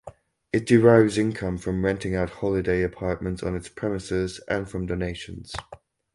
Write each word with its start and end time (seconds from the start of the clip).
It 0.51 0.65
derives 0.65 1.19
income 1.19 1.59
from 1.59 1.85
renting 1.85 2.15
out 2.15 2.31
holiday 2.31 2.81
apartments 2.81 3.43
on 3.43 3.55
its 3.55 3.69
premises 3.69 4.39
and 4.47 4.67
from 4.67 4.87
donations. 4.87 5.53